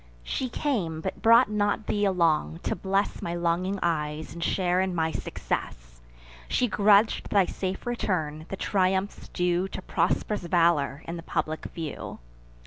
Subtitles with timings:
[0.23, 4.95] She came; but brought not thee along, to bless My longing eyes, and share in
[4.95, 6.01] my success:
[6.47, 12.17] She grudg'd thy safe return, the triumphs due To prosp'rous valour, in the public view.